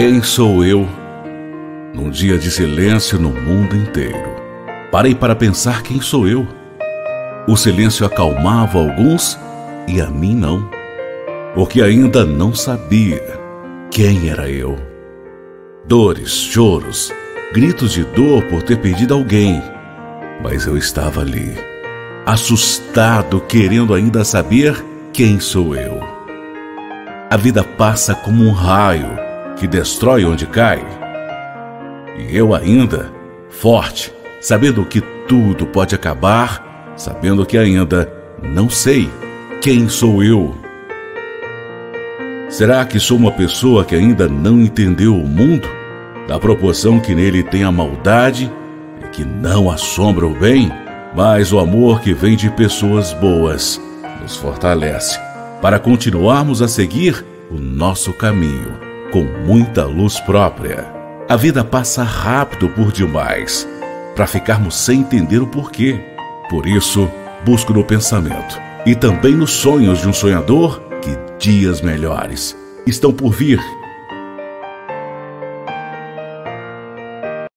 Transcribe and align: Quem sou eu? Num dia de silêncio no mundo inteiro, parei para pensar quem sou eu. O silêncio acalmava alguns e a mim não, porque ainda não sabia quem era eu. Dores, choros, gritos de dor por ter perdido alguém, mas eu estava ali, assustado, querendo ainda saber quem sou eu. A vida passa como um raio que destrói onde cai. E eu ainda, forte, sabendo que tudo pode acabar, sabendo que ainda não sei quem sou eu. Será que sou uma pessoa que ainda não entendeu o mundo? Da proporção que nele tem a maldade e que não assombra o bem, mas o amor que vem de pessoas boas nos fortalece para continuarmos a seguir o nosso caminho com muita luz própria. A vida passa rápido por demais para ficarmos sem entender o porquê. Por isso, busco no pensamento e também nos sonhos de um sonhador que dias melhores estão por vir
Quem 0.00 0.22
sou 0.22 0.64
eu? 0.64 0.88
Num 1.92 2.08
dia 2.08 2.38
de 2.38 2.52
silêncio 2.52 3.18
no 3.18 3.30
mundo 3.30 3.74
inteiro, 3.74 4.36
parei 4.92 5.12
para 5.12 5.34
pensar 5.34 5.82
quem 5.82 6.00
sou 6.00 6.28
eu. 6.28 6.46
O 7.48 7.56
silêncio 7.56 8.06
acalmava 8.06 8.78
alguns 8.78 9.36
e 9.88 10.00
a 10.00 10.06
mim 10.06 10.36
não, 10.36 10.70
porque 11.52 11.82
ainda 11.82 12.24
não 12.24 12.54
sabia 12.54 13.20
quem 13.90 14.30
era 14.30 14.48
eu. 14.48 14.76
Dores, 15.84 16.30
choros, 16.30 17.12
gritos 17.52 17.90
de 17.90 18.04
dor 18.04 18.44
por 18.44 18.62
ter 18.62 18.78
perdido 18.78 19.14
alguém, 19.14 19.60
mas 20.44 20.64
eu 20.64 20.76
estava 20.76 21.22
ali, 21.22 21.56
assustado, 22.24 23.40
querendo 23.40 23.92
ainda 23.92 24.22
saber 24.22 24.76
quem 25.12 25.40
sou 25.40 25.74
eu. 25.74 25.98
A 27.28 27.36
vida 27.36 27.64
passa 27.64 28.14
como 28.14 28.44
um 28.44 28.52
raio 28.52 29.26
que 29.58 29.66
destrói 29.66 30.24
onde 30.24 30.46
cai. 30.46 30.84
E 32.16 32.36
eu 32.36 32.54
ainda, 32.54 33.12
forte, 33.50 34.12
sabendo 34.40 34.84
que 34.84 35.00
tudo 35.26 35.66
pode 35.66 35.94
acabar, 35.94 36.92
sabendo 36.96 37.44
que 37.44 37.58
ainda 37.58 38.10
não 38.42 38.70
sei 38.70 39.08
quem 39.60 39.88
sou 39.88 40.22
eu. 40.22 40.54
Será 42.48 42.84
que 42.84 42.98
sou 42.98 43.18
uma 43.18 43.32
pessoa 43.32 43.84
que 43.84 43.94
ainda 43.94 44.28
não 44.28 44.60
entendeu 44.60 45.14
o 45.14 45.26
mundo? 45.26 45.68
Da 46.26 46.38
proporção 46.38 46.98
que 46.98 47.14
nele 47.14 47.42
tem 47.42 47.62
a 47.62 47.72
maldade 47.72 48.50
e 49.04 49.08
que 49.08 49.24
não 49.24 49.70
assombra 49.70 50.26
o 50.26 50.34
bem, 50.34 50.70
mas 51.14 51.52
o 51.52 51.58
amor 51.58 52.00
que 52.00 52.14
vem 52.14 52.36
de 52.36 52.50
pessoas 52.50 53.12
boas 53.12 53.80
nos 54.22 54.36
fortalece 54.36 55.18
para 55.60 55.78
continuarmos 55.78 56.62
a 56.62 56.68
seguir 56.68 57.24
o 57.50 57.58
nosso 57.58 58.12
caminho 58.12 58.87
com 59.10 59.24
muita 59.24 59.84
luz 59.84 60.20
própria. 60.20 60.86
A 61.28 61.36
vida 61.36 61.64
passa 61.64 62.02
rápido 62.02 62.68
por 62.70 62.92
demais 62.92 63.68
para 64.14 64.26
ficarmos 64.26 64.76
sem 64.76 65.00
entender 65.00 65.38
o 65.38 65.46
porquê. 65.46 66.00
Por 66.50 66.66
isso, 66.66 67.08
busco 67.44 67.72
no 67.72 67.84
pensamento 67.84 68.60
e 68.86 68.94
também 68.94 69.34
nos 69.34 69.50
sonhos 69.50 70.00
de 70.00 70.08
um 70.08 70.12
sonhador 70.12 70.80
que 71.02 71.10
dias 71.38 71.80
melhores 71.80 72.56
estão 72.86 73.12
por 73.12 73.32
vir 73.32 73.60